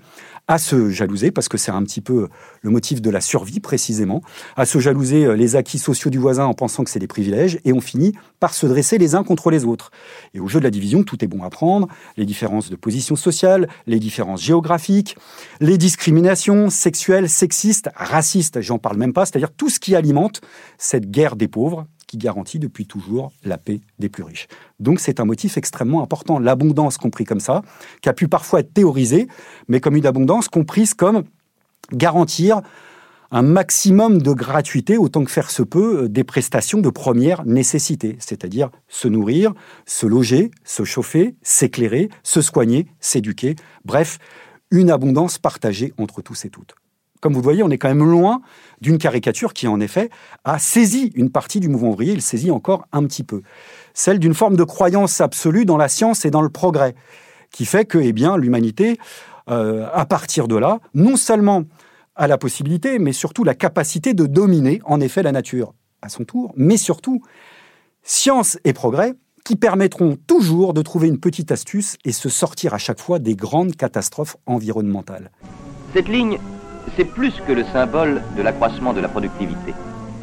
à 0.47 0.57
se 0.57 0.89
jalouser, 0.89 1.31
parce 1.31 1.47
que 1.47 1.57
c'est 1.57 1.71
un 1.71 1.81
petit 1.83 2.01
peu 2.01 2.27
le 2.61 2.69
motif 2.69 3.01
de 3.01 3.09
la 3.09 3.21
survie 3.21 3.59
précisément, 3.59 4.21
à 4.55 4.65
se 4.65 4.79
jalouser 4.79 5.25
euh, 5.25 5.35
les 5.35 5.55
acquis 5.55 5.79
sociaux 5.79 6.11
du 6.11 6.19
voisin 6.19 6.45
en 6.45 6.53
pensant 6.53 6.83
que 6.83 6.89
c'est 6.89 6.99
des 6.99 7.07
privilèges, 7.07 7.59
et 7.65 7.73
on 7.73 7.81
finit 7.81 8.13
par 8.39 8.53
se 8.53 8.67
dresser 8.67 8.97
les 8.97 9.15
uns 9.15 9.23
contre 9.23 9.49
les 9.49 9.65
autres. 9.65 9.91
Et 10.33 10.39
au 10.39 10.47
jeu 10.47 10.59
de 10.59 10.65
la 10.65 10.71
division, 10.71 11.03
tout 11.03 11.23
est 11.23 11.27
bon 11.27 11.43
à 11.43 11.49
prendre, 11.49 11.87
les 12.17 12.25
différences 12.25 12.69
de 12.69 12.75
position 12.75 13.15
sociale, 13.15 13.67
les 13.87 13.99
différences 13.99 14.43
géographiques, 14.43 15.17
les 15.59 15.77
discriminations 15.77 16.69
sexuelles, 16.69 17.29
sexistes, 17.29 17.89
racistes, 17.95 18.61
j'en 18.61 18.77
parle 18.77 18.97
même 18.97 19.13
pas, 19.13 19.25
c'est-à-dire 19.25 19.51
tout 19.51 19.69
ce 19.69 19.79
qui 19.79 19.95
alimente 19.95 20.41
cette 20.77 21.09
guerre 21.09 21.37
des 21.37 21.47
pauvres, 21.47 21.87
qui 22.07 22.17
garantit 22.17 22.59
depuis 22.59 22.87
toujours 22.87 23.31
la 23.43 23.57
paix 23.57 23.81
des 23.99 24.09
plus 24.09 24.23
riches. 24.23 24.47
Donc 24.79 24.99
c'est 24.99 25.19
un 25.19 25.25
motif 25.25 25.57
extrêmement 25.57 26.01
important, 26.01 26.39
l'abondance 26.39 26.97
compris 26.97 27.25
comme 27.25 27.41
ça, 27.41 27.61
qui 28.01 28.09
a 28.09 28.13
pu 28.13 28.27
parfois 28.27 28.61
être 28.61 28.73
théorisé, 28.73 29.27
mais 29.67 29.79
comme 29.79 29.95
une 29.95 30.05
abondance 30.05 30.47
comprise 30.47 30.93
comme 30.93 31.23
garantir 31.91 32.61
un 33.31 33.41
maximum 33.41 34.21
de 34.21 34.31
gratuité, 34.31 34.97
autant 34.97 35.25
que 35.25 35.31
faire 35.31 35.51
se 35.51 35.63
peut, 35.63 36.03
euh, 36.03 36.09
des 36.09 36.23
prestations 36.23 36.79
de 36.79 36.89
première 36.89 37.45
nécessité, 37.45 38.15
c'est-à-dire 38.19 38.69
se 38.87 39.07
nourrir, 39.07 39.53
se 39.85 40.05
loger, 40.05 40.51
se 40.63 40.85
chauffer, 40.85 41.35
s'éclairer, 41.41 42.09
se 42.23 42.41
soigner, 42.41 42.87
s'éduquer, 42.99 43.55
bref, 43.83 44.19
une 44.71 44.89
abondance 44.89 45.37
partagée 45.39 45.93
entre 45.97 46.21
tous 46.21 46.45
et 46.45 46.49
toutes. 46.49 46.75
Comme 47.21 47.33
vous 47.33 47.39
le 47.39 47.43
voyez, 47.43 47.63
on 47.63 47.69
est 47.69 47.77
quand 47.77 47.87
même 47.87 48.09
loin 48.09 48.41
d'une 48.81 48.97
caricature 48.97 49.53
qui, 49.53 49.67
en 49.67 49.79
effet, 49.79 50.09
a 50.43 50.59
saisi 50.59 51.11
une 51.15 51.31
partie 51.31 51.59
du 51.59 51.69
mouvement 51.69 51.89
ouvrier, 51.89 52.13
il 52.13 52.21
saisit 52.21 52.51
encore 52.51 52.85
un 52.91 53.03
petit 53.05 53.23
peu. 53.23 53.41
Celle 53.93 54.19
d'une 54.19 54.33
forme 54.33 54.55
de 54.55 54.63
croyance 54.63 55.19
absolue 55.21 55.65
dans 55.65 55.77
la 55.77 55.87
science 55.87 56.25
et 56.25 56.31
dans 56.31 56.41
le 56.41 56.49
progrès, 56.49 56.95
qui 57.51 57.65
fait 57.65 57.85
que 57.85 57.97
eh 57.97 58.13
bien, 58.13 58.37
l'humanité, 58.37 58.97
euh, 59.49 59.87
à 59.93 60.05
partir 60.05 60.47
de 60.47 60.55
là, 60.55 60.79
non 60.93 61.15
seulement 61.15 61.63
a 62.15 62.27
la 62.27 62.37
possibilité, 62.37 62.99
mais 62.99 63.13
surtout 63.13 63.43
la 63.43 63.55
capacité 63.55 64.13
de 64.13 64.25
dominer, 64.25 64.81
en 64.85 64.99
effet, 65.01 65.23
la 65.23 65.31
nature 65.31 65.73
à 66.01 66.09
son 66.09 66.23
tour, 66.23 66.53
mais 66.55 66.77
surtout 66.77 67.21
science 68.03 68.57
et 68.63 68.73
progrès 68.73 69.13
qui 69.43 69.55
permettront 69.55 70.17
toujours 70.27 70.73
de 70.73 70.81
trouver 70.81 71.07
une 71.07 71.19
petite 71.19 71.51
astuce 71.51 71.95
et 72.03 72.11
se 72.11 72.27
sortir 72.27 72.73
à 72.73 72.77
chaque 72.77 72.99
fois 72.99 73.17
des 73.17 73.35
grandes 73.35 73.75
catastrophes 73.75 74.35
environnementales. 74.45 75.31
Cette 75.93 76.09
ligne 76.09 76.37
c'est 76.95 77.05
plus 77.05 77.33
que 77.45 77.51
le 77.51 77.63
symbole 77.65 78.21
de 78.35 78.41
l'accroissement 78.41 78.93
de 78.93 79.01
la 79.01 79.07
productivité. 79.07 79.73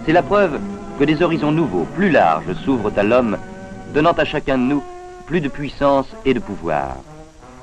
C'est 0.05 0.13
la 0.13 0.23
preuve 0.23 0.59
que 0.99 1.05
des 1.05 1.23
horizons 1.23 1.53
nouveaux, 1.53 1.87
plus 1.97 2.11
larges, 2.11 2.53
s'ouvrent 2.65 2.93
à 2.97 3.03
l'homme, 3.03 3.37
donnant 3.93 4.13
à 4.13 4.25
chacun 4.25 4.59
de 4.59 4.63
nous 4.65 4.83
plus 5.27 5.41
de 5.41 5.49
puissance 5.49 6.07
et 6.25 6.35
de 6.35 6.41
pouvoir. 6.41 6.97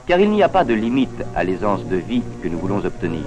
Car 0.07 0.19
il 0.19 0.31
n'y 0.31 0.43
a 0.43 0.49
pas 0.49 0.63
de 0.63 0.73
limite 0.73 1.23
à 1.35 1.43
l'aisance 1.43 1.85
de 1.85 1.97
vie 1.97 2.23
que 2.41 2.47
nous 2.47 2.57
voulons 2.57 2.83
obtenir. 2.83 3.21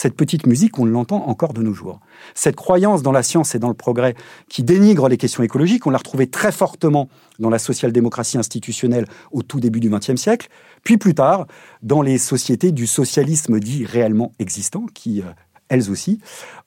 Cette 0.00 0.16
petite 0.16 0.46
musique, 0.46 0.78
on 0.78 0.86
l'entend 0.86 1.26
encore 1.26 1.52
de 1.52 1.60
nos 1.60 1.74
jours. 1.74 2.00
Cette 2.34 2.56
croyance 2.56 3.02
dans 3.02 3.12
la 3.12 3.22
science 3.22 3.54
et 3.54 3.58
dans 3.58 3.68
le 3.68 3.74
progrès 3.74 4.14
qui 4.48 4.62
dénigre 4.62 5.08
les 5.08 5.18
questions 5.18 5.42
écologiques, 5.42 5.86
on 5.86 5.90
l'a 5.90 5.98
retrouvée 5.98 6.26
très 6.26 6.52
fortement 6.52 7.10
dans 7.38 7.50
la 7.50 7.58
social-démocratie 7.58 8.38
institutionnelle 8.38 9.04
au 9.30 9.42
tout 9.42 9.60
début 9.60 9.78
du 9.78 9.90
XXe 9.90 10.16
siècle, 10.16 10.48
puis 10.84 10.96
plus 10.96 11.14
tard 11.14 11.46
dans 11.82 12.00
les 12.00 12.16
sociétés 12.16 12.72
du 12.72 12.86
socialisme 12.86 13.60
dit 13.60 13.84
réellement 13.84 14.32
existant, 14.38 14.86
qui, 14.94 15.20
euh, 15.20 15.26
elles 15.68 15.90
aussi, 15.90 16.18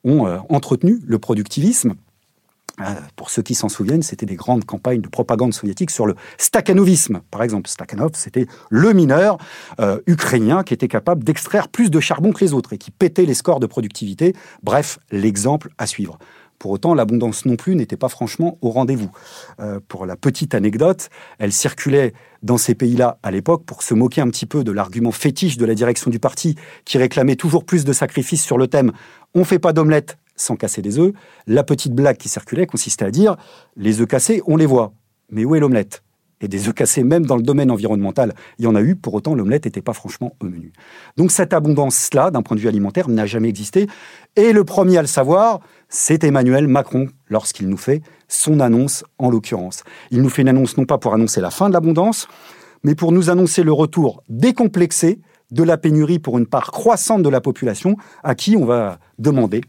ont 0.03 0.27
euh, 0.27 0.37
entretenu 0.49 0.99
le 1.03 1.17
productivisme 1.17 1.95
euh, 2.79 2.95
pour 3.15 3.29
ceux 3.29 3.43
qui 3.43 3.53
s'en 3.53 3.69
souviennent, 3.69 4.01
c'était 4.01 4.25
des 4.25 4.35
grandes 4.35 4.65
campagnes 4.65 5.01
de 5.01 5.07
propagande 5.07 5.53
soviétique 5.53 5.91
sur 5.91 6.07
le 6.07 6.15
stakhanovisme. 6.37 7.21
Par 7.29 7.43
exemple, 7.43 7.69
Stakhanov, 7.69 8.11
c'était 8.15 8.47
le 8.69 8.93
mineur 8.93 9.37
euh, 9.79 9.99
ukrainien 10.07 10.63
qui 10.63 10.73
était 10.73 10.87
capable 10.87 11.23
d'extraire 11.23 11.67
plus 11.67 11.91
de 11.91 11.99
charbon 11.99 12.31
que 12.31 12.43
les 12.43 12.53
autres 12.53 12.73
et 12.73 12.77
qui 12.77 12.89
pétait 12.89 13.25
les 13.25 13.35
scores 13.35 13.59
de 13.59 13.67
productivité. 13.67 14.33
Bref, 14.63 14.97
l'exemple 15.11 15.69
à 15.77 15.85
suivre. 15.85 16.17
Pour 16.57 16.71
autant, 16.71 16.93
l'abondance 16.93 17.45
non 17.45 17.57
plus 17.57 17.75
n'était 17.75 17.97
pas 17.97 18.09
franchement 18.09 18.57
au 18.61 18.69
rendez-vous. 18.69 19.11
Euh, 19.59 19.79
pour 19.87 20.05
la 20.05 20.15
petite 20.15 20.55
anecdote, 20.55 21.09
elle 21.37 21.51
circulait 21.51 22.13
dans 22.41 22.57
ces 22.57 22.73
pays-là 22.73 23.19
à 23.21 23.31
l'époque 23.31 23.65
pour 23.65 23.83
se 23.83 23.93
moquer 23.93 24.21
un 24.21 24.29
petit 24.29 24.45
peu 24.45 24.63
de 24.63 24.71
l'argument 24.71 25.11
fétiche 25.11 25.57
de 25.57 25.65
la 25.65 25.75
direction 25.75 26.09
du 26.09 26.19
parti 26.19 26.55
qui 26.85 26.97
réclamait 26.97 27.35
toujours 27.35 27.65
plus 27.65 27.83
de 27.85 27.93
sacrifices 27.93 28.43
sur 28.43 28.57
le 28.57 28.67
thème 28.67 28.93
on 29.35 29.43
fait 29.43 29.59
pas 29.59 29.73
d'omelette, 29.73 30.17
sans 30.35 30.55
casser 30.55 30.81
des 30.81 30.99
œufs. 30.99 31.13
La 31.47 31.63
petite 31.63 31.93
blague 31.93 32.17
qui 32.17 32.29
circulait 32.29 32.65
consistait 32.65 33.05
à 33.05 33.11
dire 33.11 33.37
les 33.75 34.01
œufs 34.01 34.07
cassés, 34.07 34.41
on 34.45 34.57
les 34.57 34.65
voit. 34.65 34.93
Mais 35.29 35.45
où 35.45 35.55
est 35.55 35.59
l'omelette? 35.59 36.03
Et 36.41 36.49
des 36.49 36.67
œufs 36.67 36.73
cassés, 36.73 37.03
même 37.03 37.25
dans 37.25 37.37
le 37.37 37.41
domaine 37.41 37.71
environnemental, 37.71 38.33
il 38.59 38.65
y 38.65 38.67
en 38.67 38.75
a 38.75 38.81
eu, 38.81 38.97
pour 38.97 39.13
autant 39.13 39.33
l'omelette 39.33 39.63
n'était 39.63 39.81
pas 39.81 39.93
franchement 39.93 40.35
au 40.41 40.45
menu. 40.45 40.73
Donc 41.15 41.31
cette 41.31 41.53
abondance-là, 41.53 42.31
d'un 42.31 42.41
point 42.41 42.57
de 42.57 42.61
vue 42.61 42.67
alimentaire, 42.67 43.07
n'a 43.07 43.25
jamais 43.25 43.47
existé. 43.47 43.87
Et 44.35 44.51
le 44.51 44.65
premier 44.65 44.97
à 44.97 45.01
le 45.01 45.07
savoir, 45.07 45.61
c'est 45.87 46.25
Emmanuel 46.25 46.67
Macron, 46.67 47.07
lorsqu'il 47.29 47.69
nous 47.69 47.77
fait 47.77 48.01
son 48.27 48.59
annonce 48.59 49.05
en 49.19 49.29
l'occurrence. 49.29 49.83
Il 50.11 50.21
nous 50.21 50.29
fait 50.29 50.41
une 50.41 50.49
annonce 50.49 50.75
non 50.75 50.85
pas 50.85 50.97
pour 50.97 51.13
annoncer 51.13 51.39
la 51.39 51.49
fin 51.49 51.69
de 51.69 51.73
l'abondance, 51.73 52.27
mais 52.83 52.95
pour 52.95 53.13
nous 53.13 53.29
annoncer 53.29 53.63
le 53.63 53.71
retour 53.71 54.21
décomplexé 54.27 55.21
de 55.51 55.63
la 55.63 55.77
pénurie 55.77 56.19
pour 56.19 56.37
une 56.37 56.47
part 56.47 56.71
croissante 56.71 57.23
de 57.23 57.29
la 57.29 57.39
population, 57.39 57.95
à 58.23 58.35
qui 58.35 58.57
on 58.57 58.65
va 58.65 58.99
demander 59.17 59.61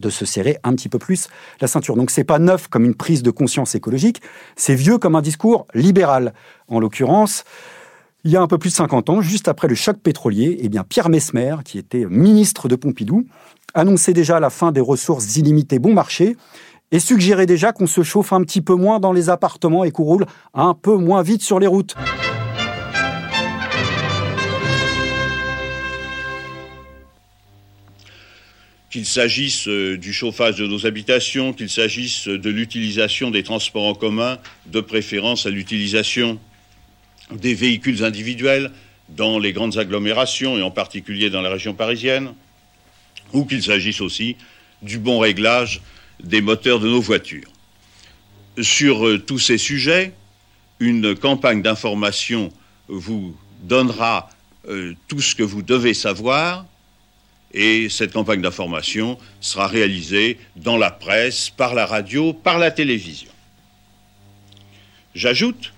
de 0.00 0.10
se 0.10 0.24
serrer 0.24 0.58
un 0.64 0.74
petit 0.74 0.88
peu 0.88 0.98
plus 0.98 1.28
la 1.60 1.68
ceinture. 1.68 1.96
Donc 1.96 2.10
c'est 2.10 2.24
pas 2.24 2.38
neuf 2.38 2.68
comme 2.68 2.84
une 2.84 2.94
prise 2.94 3.22
de 3.22 3.30
conscience 3.30 3.74
écologique, 3.74 4.20
c'est 4.56 4.74
vieux 4.74 4.98
comme 4.98 5.14
un 5.14 5.22
discours 5.22 5.66
libéral. 5.74 6.32
En 6.68 6.80
l'occurrence, 6.80 7.44
il 8.24 8.30
y 8.30 8.36
a 8.36 8.42
un 8.42 8.46
peu 8.46 8.58
plus 8.58 8.70
de 8.70 8.74
50 8.74 9.10
ans, 9.10 9.20
juste 9.22 9.48
après 9.48 9.68
le 9.68 9.74
choc 9.74 9.98
pétrolier, 9.98 10.58
eh 10.60 10.68
bien 10.68 10.84
Pierre 10.84 11.08
Mesmer, 11.08 11.56
qui 11.64 11.78
était 11.78 12.04
ministre 12.06 12.68
de 12.68 12.76
Pompidou, 12.76 13.24
annonçait 13.74 14.12
déjà 14.12 14.40
la 14.40 14.50
fin 14.50 14.72
des 14.72 14.80
ressources 14.80 15.36
illimitées 15.36 15.78
bon 15.78 15.94
marché 15.94 16.36
et 16.92 16.98
suggérait 16.98 17.46
déjà 17.46 17.72
qu'on 17.72 17.86
se 17.86 18.02
chauffe 18.02 18.32
un 18.32 18.42
petit 18.42 18.60
peu 18.60 18.74
moins 18.74 19.00
dans 19.00 19.12
les 19.12 19.30
appartements 19.30 19.84
et 19.84 19.90
qu'on 19.90 20.04
roule 20.04 20.26
un 20.54 20.74
peu 20.74 20.96
moins 20.96 21.22
vite 21.22 21.42
sur 21.42 21.60
les 21.60 21.66
routes. 21.66 21.94
Qu'il 28.90 29.06
s'agisse 29.06 29.68
euh, 29.68 29.96
du 29.96 30.12
chauffage 30.12 30.56
de 30.56 30.66
nos 30.66 30.84
habitations, 30.84 31.52
qu'il 31.52 31.70
s'agisse 31.70 32.26
de 32.26 32.50
l'utilisation 32.50 33.30
des 33.30 33.44
transports 33.44 33.86
en 33.86 33.94
commun, 33.94 34.38
de 34.66 34.80
préférence 34.80 35.46
à 35.46 35.50
l'utilisation 35.50 36.38
des 37.30 37.54
véhicules 37.54 38.04
individuels 38.04 38.72
dans 39.08 39.38
les 39.38 39.52
grandes 39.52 39.78
agglomérations 39.78 40.58
et 40.58 40.62
en 40.62 40.72
particulier 40.72 41.30
dans 41.30 41.40
la 41.40 41.50
région 41.50 41.72
parisienne, 41.74 42.34
ou 43.32 43.44
qu'il 43.44 43.62
s'agisse 43.62 44.00
aussi 44.00 44.36
du 44.82 44.98
bon 44.98 45.20
réglage 45.20 45.80
des 46.22 46.40
moteurs 46.40 46.80
de 46.80 46.88
nos 46.88 47.00
voitures. 47.00 47.50
Sur 48.60 49.06
euh, 49.06 49.18
tous 49.18 49.38
ces 49.38 49.58
sujets, 49.58 50.12
une 50.80 51.14
campagne 51.14 51.62
d'information 51.62 52.50
vous 52.88 53.36
donnera 53.62 54.28
euh, 54.68 54.94
tout 55.06 55.20
ce 55.20 55.36
que 55.36 55.44
vous 55.44 55.62
devez 55.62 55.94
savoir 55.94 56.66
et 57.52 57.88
cette 57.88 58.12
campagne 58.12 58.42
d'information 58.42 59.18
sera 59.40 59.66
réalisée 59.66 60.38
dans 60.56 60.76
la 60.76 60.90
presse, 60.90 61.50
par 61.50 61.74
la 61.74 61.86
radio, 61.86 62.32
par 62.32 62.58
la 62.58 62.70
télévision. 62.70 63.30
J'ajoute 65.14 65.72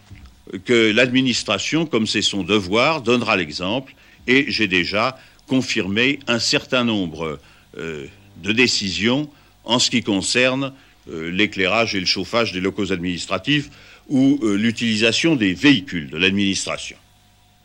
que 0.65 0.93
l'administration, 0.93 1.87
comme 1.87 2.07
c'est 2.07 2.23
son 2.23 2.43
devoir, 2.43 3.01
donnera 3.01 3.37
l'exemple 3.37 3.95
et 4.27 4.47
j'ai 4.49 4.69
déjà 4.69 5.19
confirmé 5.47 6.19
un 6.27 6.39
certain 6.39 6.85
nombre 6.85 7.39
euh, 7.79 8.07
de 8.43 8.53
décisions 8.53 9.31
en 9.65 9.79
ce 9.79 9.91
qui 9.91 10.03
concerne 10.03 10.73
euh, 11.11 11.31
l'éclairage 11.31 11.95
et 11.95 12.01
le 12.01 12.07
chauffage 12.07 12.53
des 12.53 12.61
locaux 12.61 12.93
administratifs 12.93 13.71
ou 14.09 14.39
euh, 14.43 14.55
l'utilisation 14.57 15.37
des 15.37 15.55
véhicules 15.55 16.11
de 16.11 16.17
l'administration. 16.17 16.97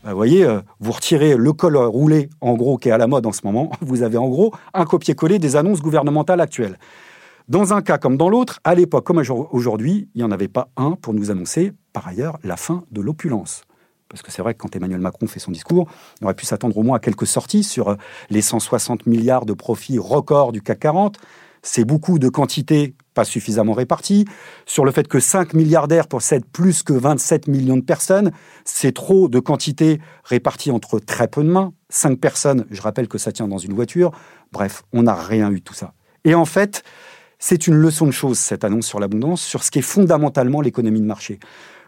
Bah, 0.04 0.10
vous 0.10 0.16
voyez, 0.16 0.44
euh, 0.44 0.60
vous 0.78 0.92
retirez 0.92 1.36
le 1.36 1.52
col 1.52 1.76
roulé, 1.76 2.30
en 2.40 2.54
gros, 2.54 2.78
qui 2.78 2.88
est 2.88 2.92
à 2.92 2.98
la 2.98 3.08
mode 3.08 3.26
en 3.26 3.32
ce 3.32 3.40
moment, 3.44 3.70
vous 3.80 4.02
avez 4.02 4.16
en 4.16 4.28
gros 4.28 4.54
un 4.74 4.84
copier-coller 4.84 5.38
des 5.38 5.56
annonces 5.56 5.80
gouvernementales 5.80 6.40
actuelles. 6.40 6.78
Dans 7.48 7.72
un 7.72 7.82
cas 7.82 7.98
comme 7.98 8.16
dans 8.16 8.28
l'autre, 8.28 8.60
à 8.62 8.74
l'époque 8.74 9.04
comme 9.04 9.22
aujourd'hui, 9.50 10.08
il 10.14 10.18
n'y 10.18 10.24
en 10.24 10.30
avait 10.30 10.48
pas 10.48 10.68
un 10.76 10.92
pour 10.92 11.14
nous 11.14 11.30
annoncer, 11.30 11.72
par 11.92 12.06
ailleurs, 12.06 12.38
la 12.44 12.56
fin 12.56 12.84
de 12.92 13.00
l'opulence. 13.00 13.62
Parce 14.08 14.22
que 14.22 14.30
c'est 14.30 14.42
vrai 14.42 14.54
que 14.54 14.58
quand 14.58 14.74
Emmanuel 14.76 15.00
Macron 15.00 15.26
fait 15.26 15.40
son 15.40 15.50
discours, 15.50 15.88
on 16.20 16.26
aurait 16.26 16.34
pu 16.34 16.46
s'attendre 16.46 16.76
au 16.76 16.82
moins 16.82 16.96
à 16.96 17.00
quelques 17.00 17.26
sorties 17.26 17.64
sur 17.64 17.88
euh, 17.88 17.96
les 18.30 18.40
160 18.40 19.06
milliards 19.06 19.46
de 19.46 19.52
profits 19.52 19.98
records 19.98 20.52
du 20.52 20.62
CAC 20.62 20.78
40. 20.78 21.18
C'est 21.62 21.84
beaucoup 21.84 22.18
de 22.18 22.28
quantité 22.28 22.94
pas 23.18 23.24
suffisamment 23.24 23.72
répartie, 23.72 24.26
sur 24.64 24.84
le 24.84 24.92
fait 24.92 25.08
que 25.08 25.18
5 25.18 25.52
milliardaires 25.54 26.06
possèdent 26.06 26.44
plus 26.44 26.84
que 26.84 26.92
27 26.92 27.48
millions 27.48 27.76
de 27.76 27.82
personnes, 27.82 28.30
c'est 28.64 28.92
trop 28.92 29.28
de 29.28 29.40
quantité 29.40 30.00
répartie 30.22 30.70
entre 30.70 31.00
très 31.00 31.26
peu 31.26 31.42
de 31.42 31.48
mains, 31.48 31.72
5 31.88 32.20
personnes, 32.20 32.64
je 32.70 32.80
rappelle 32.80 33.08
que 33.08 33.18
ça 33.18 33.32
tient 33.32 33.48
dans 33.48 33.58
une 33.58 33.72
voiture, 33.72 34.12
bref, 34.52 34.84
on 34.92 35.02
n'a 35.02 35.14
rien 35.14 35.50
eu 35.50 35.56
de 35.56 35.64
tout 35.64 35.74
ça. 35.74 35.94
Et 36.24 36.36
en 36.36 36.44
fait, 36.44 36.84
c'est 37.40 37.66
une 37.66 37.74
leçon 37.74 38.06
de 38.06 38.12
choses, 38.12 38.38
cette 38.38 38.62
annonce 38.62 38.86
sur 38.86 39.00
l'abondance, 39.00 39.42
sur 39.42 39.64
ce 39.64 39.72
qui 39.72 39.80
est 39.80 39.82
fondamentalement 39.82 40.60
l'économie 40.60 41.00
de 41.00 41.06
marché. 41.06 41.40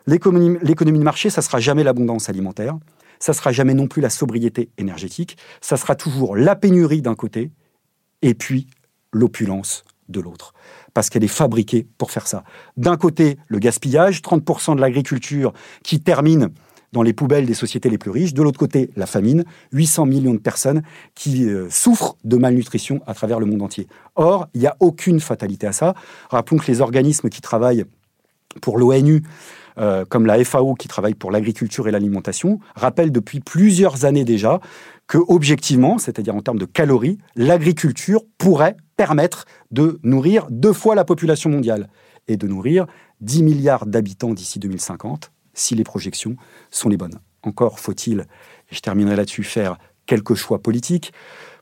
L'économie 0.08 0.58
de 0.58 1.04
marché, 1.04 1.30
ça 1.30 1.42
sera 1.42 1.60
jamais 1.60 1.84
l'abondance 1.84 2.28
alimentaire, 2.28 2.76
ça 3.20 3.34
sera 3.34 3.52
jamais 3.52 3.74
non 3.74 3.86
plus 3.86 4.02
la 4.02 4.10
sobriété 4.10 4.70
énergétique, 4.78 5.36
ça 5.60 5.76
sera 5.76 5.94
toujours 5.94 6.34
la 6.34 6.56
pénurie 6.56 7.02
d'un 7.02 7.14
côté 7.14 7.52
et 8.22 8.34
puis 8.34 8.66
l'opulence 9.12 9.84
de 10.08 10.20
l'autre. 10.20 10.54
Parce 10.92 11.08
qu'elle 11.08 11.24
est 11.24 11.28
fabriquée 11.28 11.86
pour 11.98 12.10
faire 12.10 12.26
ça. 12.26 12.44
D'un 12.76 12.96
côté, 12.96 13.38
le 13.48 13.58
gaspillage, 13.58 14.22
30% 14.22 14.76
de 14.76 14.80
l'agriculture 14.80 15.52
qui 15.82 16.00
termine 16.00 16.50
dans 16.92 17.02
les 17.02 17.12
poubelles 17.12 17.46
des 17.46 17.54
sociétés 17.54 17.88
les 17.88 17.98
plus 17.98 18.10
riches. 18.10 18.34
De 18.34 18.42
l'autre 18.42 18.58
côté, 18.58 18.90
la 18.96 19.06
famine, 19.06 19.44
800 19.72 20.06
millions 20.06 20.34
de 20.34 20.38
personnes 20.38 20.82
qui 21.14 21.48
euh, 21.48 21.68
souffrent 21.70 22.16
de 22.24 22.36
malnutrition 22.36 23.00
à 23.06 23.14
travers 23.14 23.38
le 23.38 23.46
monde 23.46 23.62
entier. 23.62 23.86
Or, 24.16 24.48
il 24.54 24.60
n'y 24.60 24.66
a 24.66 24.76
aucune 24.80 25.20
fatalité 25.20 25.66
à 25.66 25.72
ça. 25.72 25.94
Rappelons 26.30 26.58
que 26.58 26.66
les 26.66 26.80
organismes 26.80 27.28
qui 27.28 27.40
travaillent 27.40 27.84
pour 28.60 28.78
l'ONU, 28.78 29.22
euh, 29.78 30.04
comme 30.04 30.26
la 30.26 30.42
FAO 30.44 30.74
qui 30.74 30.88
travaille 30.88 31.14
pour 31.14 31.30
l'agriculture 31.30 31.86
et 31.86 31.92
l'alimentation, 31.92 32.58
rappellent 32.74 33.12
depuis 33.12 33.38
plusieurs 33.38 34.04
années 34.04 34.24
déjà 34.24 34.60
que, 35.06 35.18
objectivement, 35.28 35.98
c'est-à-dire 35.98 36.34
en 36.34 36.40
termes 36.40 36.58
de 36.58 36.64
calories, 36.64 37.18
l'agriculture 37.36 38.22
pourrait 38.38 38.76
permettre 39.00 39.46
de 39.70 39.98
nourrir 40.02 40.46
deux 40.50 40.74
fois 40.74 40.94
la 40.94 41.06
population 41.06 41.48
mondiale 41.48 41.88
et 42.28 42.36
de 42.36 42.46
nourrir 42.46 42.86
10 43.22 43.42
milliards 43.44 43.86
d'habitants 43.86 44.34
d'ici 44.34 44.58
2050, 44.58 45.32
si 45.54 45.74
les 45.74 45.84
projections 45.84 46.36
sont 46.70 46.90
les 46.90 46.98
bonnes. 46.98 47.18
Encore 47.42 47.80
faut-il, 47.80 48.20
et 48.20 48.74
je 48.74 48.80
terminerai 48.80 49.16
là-dessus, 49.16 49.42
faire 49.42 49.78
quelques 50.04 50.34
choix 50.34 50.60
politiques. 50.60 51.14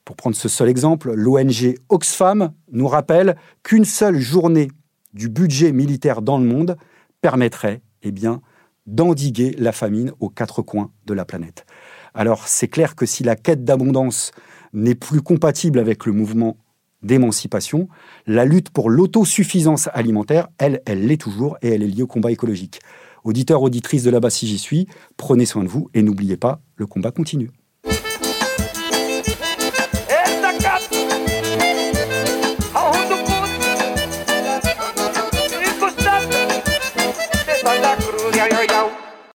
Pour 0.05 0.17
prendre 0.17 0.35
ce 0.35 0.49
seul 0.49 0.69
exemple, 0.69 1.13
l'ONG 1.15 1.77
Oxfam 1.91 2.51
nous 2.73 2.89
rappelle 2.89 3.37
qu'une 3.63 3.85
seule 3.85 4.19
journée 4.19 4.73
du 5.15 5.29
budget 5.29 5.71
militaire 5.71 6.23
dans 6.23 6.39
le 6.39 6.45
monde 6.45 6.77
permettrait 7.21 7.83
eh 8.03 8.11
bien, 8.11 8.43
d'endiguer 8.89 9.55
la 9.59 9.71
famine 9.71 10.11
aux 10.19 10.29
quatre 10.29 10.61
coins 10.61 10.91
de 11.07 11.15
la 11.15 11.25
planète. 11.25 11.67
Alors 12.15 12.49
c'est 12.49 12.67
clair 12.67 12.97
que 12.97 13.07
si 13.07 13.23
la 13.23 13.37
quête 13.37 13.63
d'abondance 13.63 14.33
n'est 14.73 14.97
plus 14.97 15.23
compatible 15.23 15.79
avec 15.79 16.05
le 16.05 16.11
mouvement 16.11 16.57
d'émancipation, 17.03 17.89
la 18.27 18.45
lutte 18.45 18.71
pour 18.71 18.91
l'autosuffisance 18.91 19.89
alimentaire, 19.93 20.49
elle, 20.59 20.83
elle 20.87 21.07
l'est 21.07 21.21
toujours 21.21 21.57
et 21.63 21.69
elle 21.69 21.83
est 21.83 21.87
liée 21.87 22.03
au 22.03 22.07
combat 22.07 22.31
écologique. 22.31 22.81
Auditeurs, 23.25 23.63
auditrices 23.63 24.05
de 24.05 24.11
là-bas 24.11 24.31
si 24.31 24.47
j'y 24.47 24.59
suis, 24.59 24.87
prenez 25.17 25.47
soin 25.47 25.65
de 25.65 25.69
vous 25.69 25.91
et 25.95 26.03
n'oubliez 26.03 26.37
pas, 26.37 26.61
le 26.77 26.87
combat 26.87 27.11
continue. 27.11 27.51